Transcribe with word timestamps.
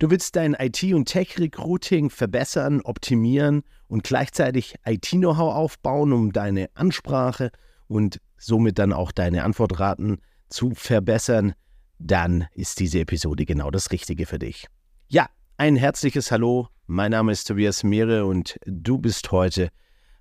Du 0.00 0.08
willst 0.08 0.34
dein 0.34 0.54
IT- 0.54 0.94
und 0.94 1.10
Tech-Recruiting 1.10 2.08
verbessern, 2.08 2.80
optimieren 2.80 3.64
und 3.86 4.02
gleichzeitig 4.02 4.76
IT-Know-how 4.86 5.54
aufbauen, 5.54 6.14
um 6.14 6.32
deine 6.32 6.70
Ansprache 6.72 7.50
und 7.86 8.18
somit 8.38 8.78
dann 8.78 8.94
auch 8.94 9.12
deine 9.12 9.44
Antwortraten 9.44 10.22
zu 10.48 10.72
verbessern, 10.74 11.52
dann 11.98 12.46
ist 12.54 12.80
diese 12.80 13.00
Episode 13.00 13.44
genau 13.44 13.70
das 13.70 13.92
Richtige 13.92 14.24
für 14.24 14.38
dich. 14.38 14.68
Ja, 15.08 15.28
ein 15.58 15.76
herzliches 15.76 16.32
Hallo. 16.32 16.68
Mein 16.86 17.10
Name 17.10 17.32
ist 17.32 17.44
Tobias 17.44 17.84
Meere 17.84 18.24
und 18.24 18.56
du 18.64 18.96
bist 18.96 19.30
heute, 19.32 19.68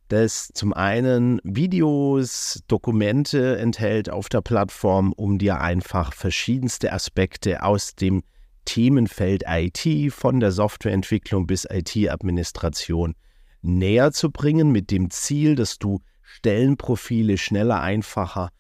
das 0.08 0.48
zum 0.54 0.72
einen 0.72 1.40
Videos, 1.42 2.62
Dokumente 2.68 3.58
enthält 3.58 4.08
auf 4.08 4.28
der 4.28 4.40
Plattform, 4.40 5.12
um 5.12 5.38
dir 5.38 5.60
einfach 5.60 6.12
verschiedenste 6.12 6.92
Aspekte 6.92 7.62
aus 7.62 7.94
dem 7.94 8.22
Themenfeld 8.64 9.44
IT, 9.46 10.12
von 10.12 10.40
der 10.40 10.52
Softwareentwicklung 10.52 11.46
bis 11.46 11.66
IT-Administration 11.70 13.14
näher 13.62 14.12
zu 14.12 14.30
bringen, 14.30 14.70
mit 14.70 14.90
dem 14.90 15.10
Ziel, 15.10 15.54
dass 15.54 15.78
du 15.78 16.00
Stellenprofile 16.22 17.38
schneller, 17.38 17.80
einfacher, 17.80 18.50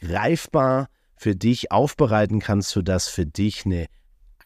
greifbar 0.00 0.88
für 1.16 1.34
dich 1.34 1.72
aufbereiten 1.72 2.40
kannst, 2.40 2.70
sodass 2.70 3.08
für 3.08 3.26
dich 3.26 3.66
eine 3.66 3.86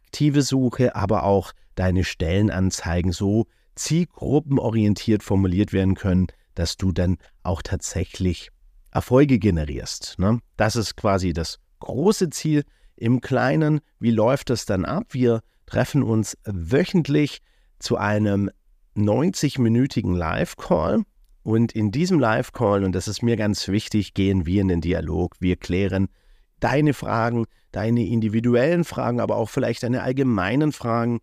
aktive 0.08 0.40
Suche, 0.40 0.96
aber 0.96 1.24
auch 1.24 1.52
deine 1.74 2.02
Stellenanzeigen 2.02 3.12
so 3.12 3.46
zielgruppenorientiert 3.74 5.22
formuliert 5.22 5.74
werden 5.74 5.94
können, 5.94 6.28
dass 6.54 6.78
du 6.78 6.92
dann 6.92 7.18
auch 7.42 7.60
tatsächlich 7.60 8.48
Erfolge 8.90 9.38
generierst. 9.38 10.18
Ne? 10.18 10.40
Das 10.56 10.76
ist 10.76 10.96
quasi 10.96 11.34
das 11.34 11.58
große 11.80 12.30
Ziel. 12.30 12.64
Im 12.96 13.20
Kleinen, 13.20 13.80
wie 14.00 14.10
läuft 14.10 14.48
das 14.48 14.64
dann 14.64 14.86
ab? 14.86 15.08
Wir 15.10 15.42
treffen 15.66 16.02
uns 16.02 16.38
wöchentlich 16.44 17.40
zu 17.78 17.98
einem 17.98 18.50
90-minütigen 18.96 20.16
Live-Call. 20.16 21.02
Und 21.42 21.72
in 21.72 21.92
diesem 21.92 22.18
Live-Call, 22.18 22.82
und 22.82 22.92
das 22.92 23.08
ist 23.08 23.22
mir 23.22 23.36
ganz 23.36 23.68
wichtig, 23.68 24.14
gehen 24.14 24.46
wir 24.46 24.62
in 24.62 24.68
den 24.68 24.80
Dialog. 24.80 25.36
Wir 25.38 25.56
klären 25.56 26.08
deine 26.60 26.94
Fragen, 26.94 27.46
deine 27.72 28.06
individuellen 28.06 28.84
Fragen, 28.84 29.20
aber 29.20 29.36
auch 29.36 29.50
vielleicht 29.50 29.82
deine 29.82 30.02
allgemeinen 30.02 30.72
Fragen, 30.72 31.20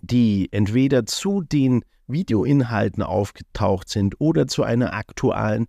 die 0.00 0.48
entweder 0.52 1.06
zu 1.06 1.42
den 1.42 1.84
Videoinhalten 2.06 3.02
aufgetaucht 3.02 3.88
sind 3.88 4.20
oder 4.20 4.46
zu 4.46 4.62
einer 4.62 4.94
aktuellen, 4.94 5.66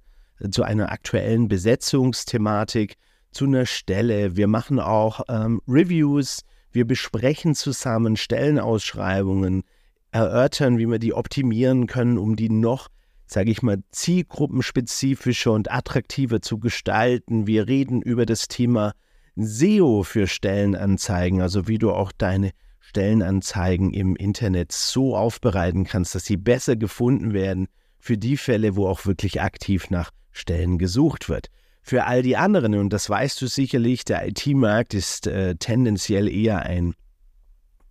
zu 0.51 0.63
einer 0.63 0.91
aktuellen 0.91 1.47
Besetzungsthematik, 1.47 2.95
zu 3.31 3.45
einer 3.45 3.66
Stelle. 3.66 4.35
Wir 4.35 4.47
machen 4.47 4.79
auch 4.79 5.21
ähm, 5.27 5.61
Reviews, 5.67 6.41
wir 6.71 6.85
besprechen 6.85 7.56
zusammen 7.56 8.16
Stellenausschreibungen, 8.16 9.63
erörtern, 10.11 10.77
wie 10.77 10.88
wir 10.88 11.00
die 11.00 11.13
optimieren 11.13 11.88
können, 11.88 12.17
um 12.17 12.35
die 12.35 12.50
noch 12.50 12.88
sage 13.31 13.51
ich 13.51 13.62
mal, 13.62 13.84
zielgruppenspezifischer 13.91 15.51
und 15.51 15.72
attraktiver 15.72 16.41
zu 16.41 16.57
gestalten. 16.59 17.45
Wir 17.45 17.67
reden 17.67 18.01
über 18.01 18.25
das 18.25 18.47
Thema 18.47 18.94
SEO 19.35 20.03
für 20.03 20.28
Stellenanzeigen, 20.28 21.41
also 21.41 21.68
wie 21.68 21.78
du 21.78 21.91
auch 21.91 22.12
deine 22.12 22.51
Stellenanzeigen 22.79 23.94
im 23.94 24.16
Internet 24.16 24.72
so 24.72 25.16
aufbereiten 25.16 25.84
kannst, 25.84 26.16
dass 26.16 26.25
sie 26.25 26.38
besser 26.38 26.75
gefunden 26.75 27.34
werden 27.34 27.68
für 28.00 28.18
die 28.18 28.35
Fälle, 28.35 28.75
wo 28.75 28.88
auch 28.88 29.06
wirklich 29.06 29.41
aktiv 29.41 29.91
nach 29.91 30.09
Stellen 30.31 30.79
gesucht 30.79 31.29
wird. 31.29 31.50
Für 31.84 32.06
all 32.06 32.23
die 32.23 32.35
anderen, 32.35 32.73
und 32.75 32.91
das 32.91 33.09
weißt 33.09 33.41
du 33.41 33.47
sicherlich, 33.47 34.06
der 34.06 34.28
IT-Markt 34.28 34.95
ist 34.95 35.28
äh, 35.28 35.56
tendenziell 35.56 36.28
eher 36.28 36.63
ein 36.63 36.95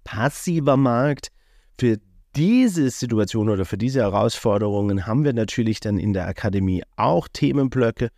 passiver 0.03 0.77
Markt. 0.77 1.29
Für 1.79 1.99
diese 2.37 2.91
Situation 2.91 3.49
oder 3.49 3.65
für 3.65 3.79
diese 3.79 4.01
Herausforderungen 4.01 5.07
haben 5.07 5.25
wir 5.25 5.33
natürlich 5.33 5.81
dann 5.81 5.99
in 5.99 6.13
der 6.13 6.27
Akademie 6.27 6.83
auch 6.97 7.29
Themenblöcke, 7.33 8.11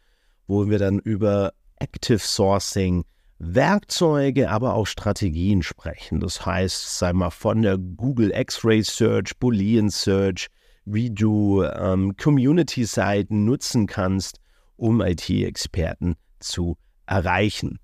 wo 0.47 0.69
wir 0.69 0.79
dann 0.79 0.99
über 0.99 1.53
Active 1.77 2.19
Sourcing, 2.19 3.05
Werkzeuge, 3.39 4.51
aber 4.51 4.75
auch 4.75 4.87
Strategien 4.87 5.63
sprechen. 5.63 6.21
Das 6.21 6.45
heißt, 6.45 6.99
sei 6.99 7.13
mal 7.13 7.31
von 7.31 7.63
der 7.63 7.79
Google 7.79 8.33
X-Ray 8.35 8.83
Search, 8.83 9.39
Boolean 9.39 9.89
Search, 9.89 10.49
wie 10.85 11.11
du 11.11 11.63
ähm, 11.63 12.17
Community-Seiten 12.17 13.45
nutzen 13.45 13.87
kannst, 13.87 14.41
um 14.77 15.01
IT-Experten 15.01 16.17
zu 16.39 16.77
erreichen. 17.07 17.79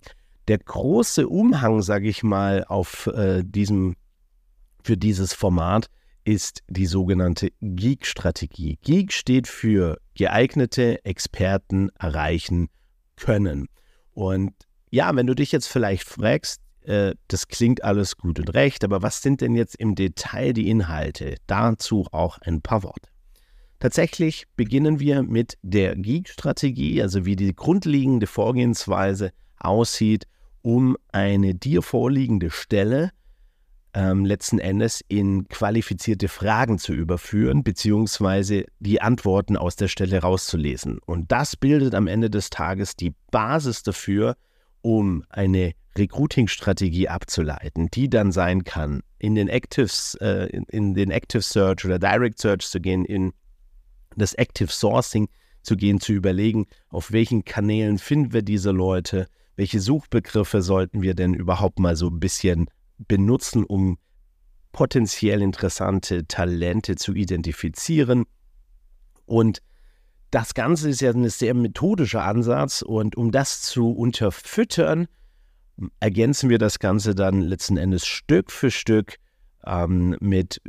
Der 0.48 0.58
große 0.58 1.26
Umhang, 1.26 1.82
sage 1.82 2.08
ich 2.08 2.22
mal, 2.22 2.64
auf 2.64 3.06
äh, 3.08 3.42
diesem 3.44 3.96
für 4.82 4.96
dieses 4.96 5.32
Format 5.32 5.88
ist 6.26 6.64
die 6.68 6.86
sogenannte 6.86 7.52
Geek-Strategie. 7.60 8.78
Geek 8.82 9.12
steht 9.12 9.46
für 9.46 9.98
geeignete 10.16 11.04
Experten 11.04 11.90
erreichen 11.98 12.68
können. 13.14 13.68
Und 14.12 14.52
ja, 14.90 15.14
wenn 15.14 15.28
du 15.28 15.34
dich 15.34 15.52
jetzt 15.52 15.68
vielleicht 15.68 16.02
fragst, 16.02 16.60
äh, 16.82 17.14
das 17.28 17.46
klingt 17.46 17.84
alles 17.84 18.16
gut 18.16 18.40
und 18.40 18.54
recht, 18.54 18.82
aber 18.82 19.02
was 19.02 19.22
sind 19.22 19.40
denn 19.40 19.54
jetzt 19.54 19.76
im 19.76 19.94
Detail 19.94 20.52
die 20.52 20.68
Inhalte? 20.68 21.36
Dazu 21.46 22.06
auch 22.10 22.38
ein 22.38 22.60
paar 22.60 22.82
Worte. 22.82 23.08
Tatsächlich 23.78 24.46
beginnen 24.56 24.98
wir 24.98 25.22
mit 25.22 25.56
der 25.62 25.94
Geek-Strategie, 25.94 27.02
also 27.02 27.24
wie 27.24 27.36
die 27.36 27.54
grundlegende 27.54 28.26
Vorgehensweise 28.26 29.30
aussieht, 29.58 30.24
um 30.62 30.96
eine 31.12 31.54
dir 31.54 31.82
vorliegende 31.82 32.50
Stelle 32.50 33.10
ähm, 33.96 34.26
letzten 34.26 34.58
Endes 34.58 35.02
in 35.08 35.48
qualifizierte 35.48 36.28
Fragen 36.28 36.78
zu 36.78 36.92
überführen, 36.92 37.64
beziehungsweise 37.64 38.66
die 38.78 39.00
Antworten 39.00 39.56
aus 39.56 39.74
der 39.74 39.88
Stelle 39.88 40.20
rauszulesen. 40.20 40.98
Und 40.98 41.32
das 41.32 41.56
bildet 41.56 41.94
am 41.94 42.06
Ende 42.06 42.28
des 42.28 42.50
Tages 42.50 42.94
die 42.94 43.14
Basis 43.30 43.82
dafür, 43.82 44.36
um 44.82 45.24
eine 45.30 45.72
Recruiting-Strategie 45.96 47.08
abzuleiten, 47.08 47.88
die 47.90 48.10
dann 48.10 48.32
sein 48.32 48.64
kann, 48.64 49.00
in 49.18 49.34
den 49.34 49.48
Actives, 49.48 50.14
äh, 50.20 50.46
in, 50.50 50.64
in 50.64 50.94
den 50.94 51.10
Active 51.10 51.40
Search 51.40 51.86
oder 51.86 51.98
Direct 51.98 52.38
Search 52.38 52.68
zu 52.68 52.80
gehen, 52.80 53.06
in 53.06 53.32
das 54.14 54.34
Active 54.34 54.70
Sourcing 54.70 55.30
zu 55.62 55.74
gehen, 55.74 56.00
zu 56.00 56.12
überlegen, 56.12 56.66
auf 56.90 57.12
welchen 57.12 57.46
Kanälen 57.46 57.96
finden 57.96 58.34
wir 58.34 58.42
diese 58.42 58.72
Leute, 58.72 59.26
welche 59.56 59.80
Suchbegriffe 59.80 60.60
sollten 60.60 61.00
wir 61.00 61.14
denn 61.14 61.32
überhaupt 61.32 61.78
mal 61.78 61.96
so 61.96 62.08
ein 62.08 62.20
bisschen 62.20 62.68
benutzen, 62.98 63.64
um 63.64 63.98
potenziell 64.72 65.42
interessante 65.42 66.26
Talente 66.26 66.96
zu 66.96 67.14
identifizieren. 67.14 68.24
Und 69.24 69.62
das 70.30 70.54
Ganze 70.54 70.90
ist 70.90 71.00
ja 71.00 71.10
ein 71.10 71.28
sehr 71.28 71.54
methodischer 71.54 72.24
Ansatz. 72.24 72.82
Und 72.82 73.16
um 73.16 73.32
das 73.32 73.62
zu 73.62 73.92
unterfüttern, 73.92 75.06
ergänzen 76.00 76.50
wir 76.50 76.58
das 76.58 76.78
Ganze 76.78 77.14
dann 77.14 77.40
letzten 77.40 77.76
Endes 77.76 78.06
Stück 78.06 78.50
für 78.50 78.70
Stück 78.70 79.16
ähm, 79.64 80.16
mit 80.20 80.60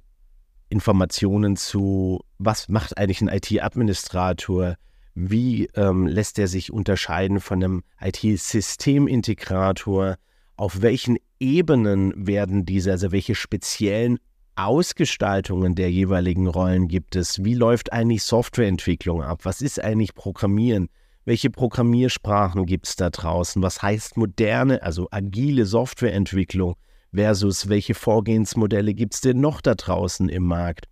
Informationen 0.69 1.55
zu, 1.55 2.21
was 2.37 2.69
macht 2.69 2.97
eigentlich 2.97 3.21
ein 3.21 3.29
IT-Administrator, 3.29 4.75
wie 5.15 5.67
ähm, 5.75 6.07
lässt 6.07 6.39
er 6.39 6.47
sich 6.47 6.71
unterscheiden 6.71 7.39
von 7.39 7.63
einem 7.63 7.83
IT-Systemintegrator, 8.01 10.17
auf 10.57 10.81
welchen 10.81 11.17
Ebenen 11.39 12.13
werden 12.27 12.65
diese, 12.65 12.91
also 12.91 13.11
welche 13.11 13.35
speziellen 13.35 14.19
Ausgestaltungen 14.55 15.75
der 15.75 15.91
jeweiligen 15.91 16.47
Rollen 16.47 16.87
gibt 16.87 17.15
es, 17.15 17.43
wie 17.43 17.53
läuft 17.53 17.93
eigentlich 17.93 18.23
Softwareentwicklung 18.23 19.21
ab, 19.21 19.41
was 19.43 19.61
ist 19.61 19.79
eigentlich 19.81 20.15
Programmieren, 20.15 20.89
welche 21.25 21.51
Programmiersprachen 21.51 22.65
gibt 22.65 22.87
es 22.87 22.95
da 22.95 23.11
draußen, 23.11 23.61
was 23.61 23.81
heißt 23.81 24.17
moderne, 24.17 24.81
also 24.81 25.07
agile 25.11 25.65
Softwareentwicklung, 25.65 26.75
versus 27.13 27.69
welche 27.69 27.93
Vorgehensmodelle 27.93 28.93
gibt 28.93 29.13
es 29.13 29.21
denn 29.21 29.39
noch 29.39 29.61
da 29.61 29.75
draußen 29.75 30.29
im 30.29 30.43
Markt. 30.43 30.85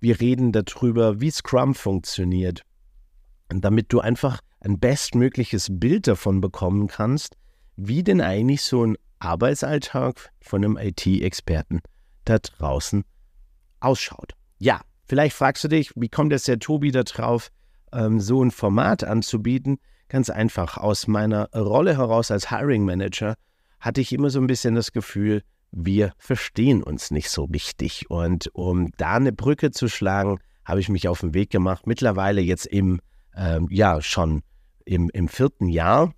Wir 0.00 0.20
reden 0.20 0.50
darüber, 0.52 1.20
wie 1.20 1.30
Scrum 1.30 1.74
funktioniert, 1.74 2.62
damit 3.48 3.92
du 3.92 4.00
einfach 4.00 4.40
ein 4.60 4.80
bestmögliches 4.80 5.68
Bild 5.70 6.08
davon 6.08 6.40
bekommen 6.40 6.88
kannst, 6.88 7.36
wie 7.76 8.02
denn 8.02 8.20
eigentlich 8.20 8.62
so 8.62 8.84
ein 8.84 8.96
Arbeitsalltag 9.18 10.30
von 10.40 10.64
einem 10.64 10.76
IT-Experten 10.76 11.80
da 12.24 12.38
draußen 12.38 13.04
ausschaut. 13.80 14.32
Ja, 14.58 14.80
vielleicht 15.06 15.36
fragst 15.36 15.64
du 15.64 15.68
dich, 15.68 15.92
wie 15.94 16.08
kommt 16.08 16.32
es 16.32 16.44
der 16.44 16.58
Tobi 16.58 16.90
da 16.90 17.02
drauf, 17.02 17.50
ähm, 17.92 18.20
so 18.20 18.42
ein 18.42 18.50
Format 18.50 19.04
anzubieten? 19.04 19.78
Ganz 20.08 20.30
einfach, 20.30 20.76
aus 20.76 21.06
meiner 21.06 21.50
Rolle 21.52 21.96
heraus 21.96 22.30
als 22.30 22.50
Hiring 22.50 22.84
Manager 22.84 23.36
hatte 23.80 24.00
ich 24.00 24.12
immer 24.12 24.30
so 24.30 24.40
ein 24.40 24.46
bisschen 24.46 24.74
das 24.74 24.92
Gefühl, 24.92 25.42
wir 25.72 26.12
verstehen 26.16 26.82
uns 26.82 27.10
nicht 27.10 27.28
so 27.28 27.44
richtig. 27.44 28.10
Und 28.10 28.48
um 28.54 28.90
da 28.96 29.14
eine 29.14 29.32
Brücke 29.32 29.70
zu 29.70 29.88
schlagen, 29.88 30.38
habe 30.64 30.80
ich 30.80 30.88
mich 30.88 31.08
auf 31.08 31.20
den 31.20 31.34
Weg 31.34 31.50
gemacht. 31.50 31.86
Mittlerweile 31.86 32.40
jetzt 32.40 32.66
im, 32.66 33.00
ähm, 33.36 33.68
ja, 33.70 34.00
schon 34.00 34.42
im, 34.84 35.10
im 35.10 35.28
vierten 35.28 35.68
Jahr, 35.68 36.12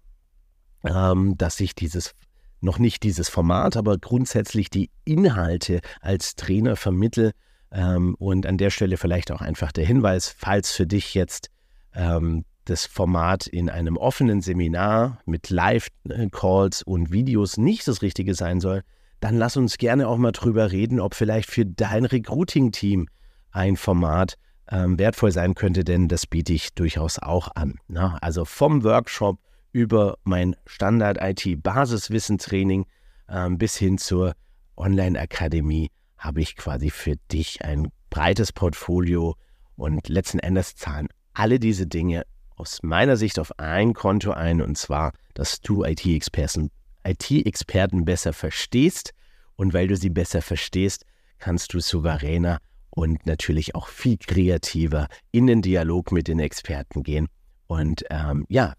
ähm, 0.84 1.36
dass 1.36 1.60
ich 1.60 1.74
dieses, 1.74 2.14
noch 2.60 2.78
nicht 2.78 3.02
dieses 3.02 3.28
Format, 3.28 3.76
aber 3.76 3.98
grundsätzlich 3.98 4.70
die 4.70 4.90
Inhalte 5.04 5.80
als 6.00 6.34
Trainer 6.34 6.76
vermittle. 6.76 7.32
Ähm, 7.70 8.14
und 8.18 8.46
an 8.46 8.56
der 8.58 8.70
Stelle 8.70 8.96
vielleicht 8.96 9.30
auch 9.30 9.40
einfach 9.40 9.72
der 9.72 9.84
Hinweis, 9.84 10.34
falls 10.36 10.72
für 10.72 10.86
dich 10.86 11.14
jetzt 11.14 11.50
ähm, 11.94 12.44
das 12.64 12.86
Format 12.86 13.46
in 13.46 13.70
einem 13.70 13.96
offenen 13.96 14.40
Seminar 14.40 15.20
mit 15.26 15.50
Live-Calls 15.50 16.82
und 16.82 17.12
Videos 17.12 17.56
nicht 17.56 17.86
das 17.88 18.02
Richtige 18.02 18.34
sein 18.34 18.60
soll, 18.60 18.82
dann 19.20 19.36
lass 19.36 19.56
uns 19.56 19.78
gerne 19.78 20.08
auch 20.08 20.16
mal 20.16 20.32
drüber 20.32 20.70
reden, 20.70 21.00
ob 21.00 21.14
vielleicht 21.14 21.50
für 21.50 21.66
dein 21.66 22.04
Recruiting-Team 22.04 23.08
ein 23.50 23.76
Format 23.76 24.36
ähm, 24.70 24.98
wertvoll 24.98 25.32
sein 25.32 25.54
könnte, 25.54 25.82
denn 25.82 26.08
das 26.08 26.26
biete 26.26 26.52
ich 26.52 26.74
durchaus 26.74 27.18
auch 27.18 27.48
an. 27.54 27.78
Ne? 27.88 28.16
Also 28.22 28.44
vom 28.44 28.84
Workshop 28.84 29.38
über 29.72 30.18
mein 30.24 30.56
Standard-IT-Basiswissentraining 30.66 32.86
ähm, 33.28 33.58
bis 33.58 33.76
hin 33.76 33.98
zur 33.98 34.34
Online-Akademie 34.76 35.90
habe 36.16 36.40
ich 36.40 36.56
quasi 36.56 36.90
für 36.90 37.16
dich 37.30 37.64
ein 37.64 37.88
breites 38.10 38.52
Portfolio 38.52 39.36
und 39.76 40.08
letzten 40.08 40.38
Endes 40.38 40.76
zahlen 40.76 41.08
alle 41.34 41.60
diese 41.60 41.86
Dinge 41.86 42.24
aus 42.56 42.80
meiner 42.82 43.16
Sicht 43.16 43.38
auf 43.38 43.56
ein 43.58 43.94
Konto 43.94 44.32
ein, 44.32 44.60
und 44.60 44.76
zwar, 44.76 45.12
dass 45.34 45.60
du 45.60 45.84
IT-Experten 45.84 46.70
IT 47.04 48.04
besser 48.04 48.32
verstehst. 48.32 49.12
Und 49.54 49.74
weil 49.74 49.86
du 49.86 49.96
sie 49.96 50.10
besser 50.10 50.42
verstehst, 50.42 51.04
kannst 51.38 51.74
du 51.74 51.80
souveräner 51.80 52.58
und 52.90 53.26
natürlich 53.26 53.74
auch 53.74 53.88
viel 53.88 54.18
kreativer 54.18 55.08
in 55.30 55.46
den 55.46 55.62
Dialog 55.62 56.10
mit 56.10 56.26
den 56.26 56.40
Experten 56.40 57.02
gehen 57.02 57.28
und 57.68 58.04
ähm, 58.10 58.44
ja, 58.48 58.72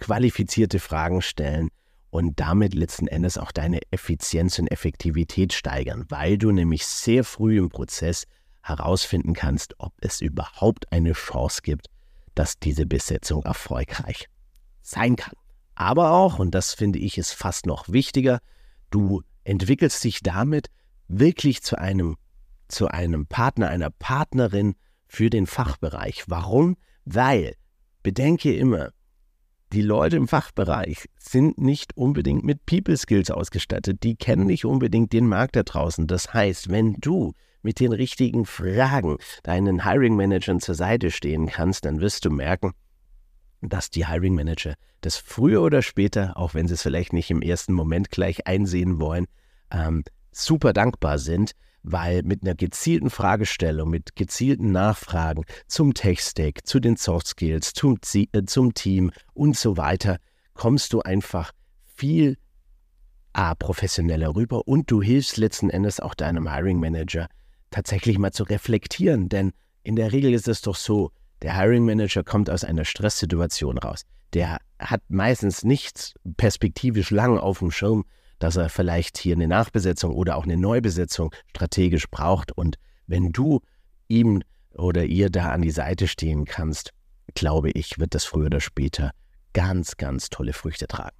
qualifizierte 0.00 0.80
Fragen 0.80 1.22
stellen 1.22 1.70
und 2.10 2.40
damit 2.40 2.74
letzten 2.74 3.06
Endes 3.06 3.38
auch 3.38 3.52
deine 3.52 3.80
Effizienz 3.90 4.58
und 4.58 4.66
Effektivität 4.68 5.52
steigern, 5.52 6.06
weil 6.08 6.38
du 6.38 6.50
nämlich 6.50 6.84
sehr 6.86 7.24
früh 7.24 7.58
im 7.58 7.68
Prozess 7.68 8.24
herausfinden 8.62 9.32
kannst, 9.32 9.74
ob 9.78 9.92
es 10.00 10.20
überhaupt 10.20 10.92
eine 10.92 11.12
Chance 11.12 11.62
gibt, 11.62 11.86
dass 12.34 12.58
diese 12.58 12.86
Besetzung 12.86 13.44
erfolgreich 13.44 14.26
sein 14.82 15.16
kann. 15.16 15.34
Aber 15.74 16.12
auch, 16.12 16.38
und 16.38 16.54
das 16.54 16.74
finde 16.74 16.98
ich 16.98 17.16
ist 17.16 17.32
fast 17.32 17.66
noch 17.66 17.88
wichtiger, 17.88 18.40
du 18.90 19.22
entwickelst 19.44 20.04
dich 20.04 20.20
damit 20.20 20.68
wirklich 21.08 21.62
zu 21.62 21.78
einem, 21.78 22.16
zu 22.68 22.88
einem 22.88 23.26
Partner, 23.26 23.68
einer 23.68 23.90
Partnerin 23.90 24.74
für 25.06 25.30
den 25.30 25.46
Fachbereich. 25.46 26.24
Warum? 26.26 26.76
Weil, 27.04 27.54
bedenke 28.02 28.54
immer, 28.54 28.90
die 29.72 29.82
Leute 29.82 30.16
im 30.16 30.26
Fachbereich 30.26 31.08
sind 31.18 31.58
nicht 31.58 31.96
unbedingt 31.96 32.44
mit 32.44 32.66
People 32.66 32.96
Skills 32.96 33.30
ausgestattet. 33.30 34.02
Die 34.02 34.16
kennen 34.16 34.46
nicht 34.46 34.64
unbedingt 34.64 35.12
den 35.12 35.26
Markt 35.26 35.56
da 35.56 35.62
draußen. 35.62 36.06
Das 36.06 36.34
heißt, 36.34 36.70
wenn 36.70 36.94
du 36.94 37.32
mit 37.62 37.78
den 37.78 37.92
richtigen 37.92 38.46
Fragen 38.46 39.18
deinen 39.42 39.84
Hiring 39.84 40.16
Managern 40.16 40.60
zur 40.60 40.74
Seite 40.74 41.10
stehen 41.10 41.46
kannst, 41.46 41.84
dann 41.84 42.00
wirst 42.00 42.24
du 42.24 42.30
merken, 42.30 42.72
dass 43.60 43.90
die 43.90 44.06
Hiring 44.06 44.34
Manager 44.34 44.74
das 45.02 45.16
früher 45.16 45.62
oder 45.62 45.82
später, 45.82 46.36
auch 46.36 46.54
wenn 46.54 46.66
sie 46.66 46.74
es 46.74 46.82
vielleicht 46.82 47.12
nicht 47.12 47.30
im 47.30 47.42
ersten 47.42 47.72
Moment 47.72 48.10
gleich 48.10 48.46
einsehen 48.46 49.00
wollen, 49.00 49.26
ähm, 49.70 50.02
super 50.32 50.72
dankbar 50.72 51.18
sind, 51.18 51.52
weil 51.82 52.22
mit 52.22 52.42
einer 52.42 52.54
gezielten 52.54 53.10
Fragestellung, 53.10 53.90
mit 53.90 54.16
gezielten 54.16 54.70
Nachfragen 54.70 55.44
zum 55.66 55.94
Tech-Stack, 55.94 56.66
zu 56.66 56.78
den 56.80 56.96
Soft 56.96 57.26
Skills, 57.26 57.72
zum, 57.72 57.98
äh, 58.14 58.42
zum 58.44 58.74
Team 58.74 59.12
und 59.32 59.56
so 59.56 59.76
weiter, 59.76 60.18
kommst 60.54 60.92
du 60.92 61.00
einfach 61.00 61.52
viel 61.86 62.36
A, 63.32 63.54
professioneller 63.54 64.34
rüber 64.34 64.66
und 64.66 64.90
du 64.90 65.00
hilfst 65.00 65.36
letzten 65.36 65.70
Endes 65.70 66.00
auch 66.00 66.14
deinem 66.14 66.52
Hiring 66.52 66.80
Manager 66.80 67.28
tatsächlich 67.70 68.18
mal 68.18 68.32
zu 68.32 68.42
reflektieren, 68.42 69.28
denn 69.28 69.52
in 69.82 69.96
der 69.96 70.12
Regel 70.12 70.34
ist 70.34 70.48
es 70.48 70.62
doch 70.62 70.76
so, 70.76 71.12
der 71.42 71.56
Hiring 71.56 71.84
Manager 71.84 72.24
kommt 72.24 72.50
aus 72.50 72.64
einer 72.64 72.84
Stresssituation 72.84 73.78
raus. 73.78 74.02
Der 74.34 74.58
hat 74.78 75.02
meistens 75.08 75.64
nichts 75.64 76.14
perspektivisch 76.36 77.10
lang 77.10 77.38
auf 77.38 77.60
dem 77.60 77.70
Schirm, 77.70 78.04
dass 78.40 78.56
er 78.56 78.68
vielleicht 78.68 79.18
hier 79.18 79.36
eine 79.36 79.46
Nachbesetzung 79.46 80.12
oder 80.12 80.36
auch 80.36 80.44
eine 80.44 80.56
Neubesetzung 80.56 81.32
strategisch 81.50 82.10
braucht. 82.10 82.50
Und 82.50 82.76
wenn 83.06 83.30
du 83.30 83.60
ihm 84.08 84.42
oder 84.74 85.04
ihr 85.04 85.30
da 85.30 85.50
an 85.50 85.62
die 85.62 85.70
Seite 85.70 86.08
stehen 86.08 86.46
kannst, 86.46 86.90
glaube 87.34 87.70
ich, 87.70 88.00
wird 88.00 88.14
das 88.14 88.24
früher 88.24 88.46
oder 88.46 88.60
später 88.60 89.12
ganz, 89.52 89.96
ganz 89.96 90.30
tolle 90.30 90.52
Früchte 90.52 90.88
tragen. 90.88 91.16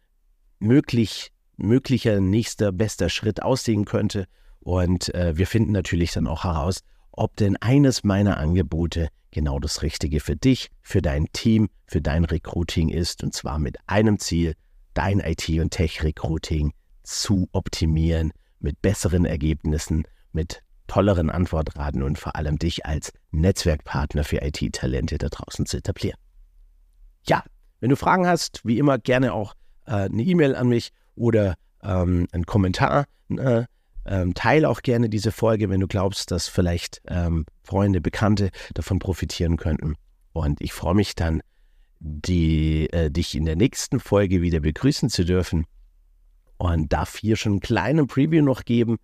möglich, 0.64 1.30
möglicher 1.56 2.20
nächster 2.20 2.72
bester 2.72 3.08
Schritt 3.08 3.42
aussehen 3.42 3.84
könnte. 3.84 4.26
Und 4.60 5.14
äh, 5.14 5.36
wir 5.36 5.46
finden 5.46 5.72
natürlich 5.72 6.12
dann 6.12 6.26
auch 6.26 6.44
heraus, 6.44 6.80
ob 7.12 7.36
denn 7.36 7.56
eines 7.56 8.02
meiner 8.02 8.38
Angebote 8.38 9.08
genau 9.30 9.58
das 9.58 9.82
Richtige 9.82 10.20
für 10.20 10.36
dich, 10.36 10.70
für 10.80 11.02
dein 11.02 11.26
Team, 11.32 11.68
für 11.86 12.00
dein 12.00 12.24
Recruiting 12.24 12.88
ist. 12.88 13.22
Und 13.22 13.34
zwar 13.34 13.58
mit 13.58 13.76
einem 13.86 14.18
Ziel, 14.18 14.54
dein 14.94 15.20
IT- 15.20 15.60
und 15.60 15.70
Tech-Recruiting 15.70 16.72
zu 17.02 17.48
optimieren, 17.52 18.32
mit 18.60 18.80
besseren 18.80 19.26
Ergebnissen, 19.26 20.04
mit 20.32 20.62
tolleren 20.86 21.30
Antwortraten 21.30 22.02
und 22.02 22.18
vor 22.18 22.36
allem 22.36 22.58
dich 22.58 22.86
als 22.86 23.12
Netzwerkpartner 23.30 24.24
für 24.24 24.42
IT-Talente 24.42 25.18
da 25.18 25.28
draußen 25.28 25.66
zu 25.66 25.78
etablieren. 25.78 26.18
Ja, 27.26 27.42
wenn 27.80 27.90
du 27.90 27.96
Fragen 27.96 28.26
hast, 28.26 28.64
wie 28.64 28.78
immer 28.78 28.98
gerne 28.98 29.32
auch 29.34 29.54
äh, 29.86 29.92
eine 29.92 30.22
E-Mail 30.22 30.54
an 30.54 30.68
mich 30.68 30.92
oder 31.14 31.54
ähm, 31.82 32.26
einen 32.32 32.46
Kommentar. 32.46 33.06
Äh, 33.30 33.64
ähm, 34.06 34.34
teile 34.34 34.68
auch 34.68 34.82
gerne 34.82 35.08
diese 35.08 35.32
Folge, 35.32 35.70
wenn 35.70 35.80
du 35.80 35.86
glaubst, 35.86 36.30
dass 36.30 36.48
vielleicht 36.48 37.00
ähm, 37.08 37.46
Freunde, 37.62 38.00
Bekannte 38.00 38.50
davon 38.74 38.98
profitieren 38.98 39.56
könnten. 39.56 39.94
Und 40.32 40.60
ich 40.60 40.72
freue 40.72 40.94
mich 40.94 41.14
dann, 41.14 41.40
die, 42.00 42.90
äh, 42.92 43.10
dich 43.10 43.34
in 43.34 43.46
der 43.46 43.56
nächsten 43.56 44.00
Folge 44.00 44.42
wieder 44.42 44.60
begrüßen 44.60 45.08
zu 45.08 45.24
dürfen. 45.24 45.64
Und 46.58 46.92
darf 46.92 47.16
hier 47.16 47.36
schon 47.36 47.52
einen 47.52 47.60
kleinen 47.60 48.06
Preview 48.06 48.42
noch 48.42 48.64
geben. 48.64 48.98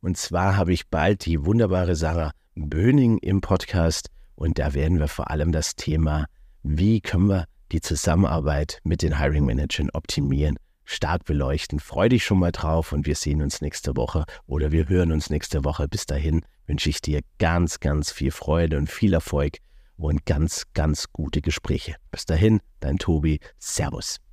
Und 0.00 0.16
zwar 0.16 0.56
habe 0.56 0.72
ich 0.72 0.88
bald 0.88 1.26
die 1.26 1.44
wunderbare 1.44 1.96
Sarah 1.96 2.32
Böning 2.54 3.18
im 3.18 3.40
Podcast. 3.40 4.08
Und 4.36 4.58
da 4.58 4.74
werden 4.74 5.00
wir 5.00 5.08
vor 5.08 5.30
allem 5.30 5.52
das 5.52 5.74
Thema, 5.74 6.26
wie 6.62 7.00
können 7.00 7.28
wir 7.28 7.46
die 7.72 7.80
Zusammenarbeit 7.80 8.80
mit 8.84 9.02
den 9.02 9.18
Hiring 9.18 9.44
Managern 9.44 9.90
optimieren, 9.92 10.56
stark 10.84 11.24
beleuchten. 11.24 11.80
Freu 11.80 12.08
dich 12.08 12.24
schon 12.24 12.38
mal 12.38 12.52
drauf 12.52 12.92
und 12.92 13.06
wir 13.06 13.16
sehen 13.16 13.42
uns 13.42 13.60
nächste 13.60 13.96
Woche 13.96 14.24
oder 14.46 14.72
wir 14.72 14.88
hören 14.88 15.12
uns 15.12 15.30
nächste 15.30 15.64
Woche. 15.64 15.88
Bis 15.88 16.06
dahin 16.06 16.44
wünsche 16.66 16.90
ich 16.90 17.00
dir 17.00 17.20
ganz, 17.38 17.80
ganz 17.80 18.10
viel 18.10 18.30
Freude 18.30 18.78
und 18.78 18.90
viel 18.90 19.14
Erfolg 19.14 19.58
und 19.96 20.26
ganz, 20.26 20.64
ganz 20.74 21.12
gute 21.12 21.40
Gespräche. 21.40 21.96
Bis 22.10 22.24
dahin, 22.24 22.60
dein 22.80 22.98
Tobi. 22.98 23.40
Servus. 23.58 24.23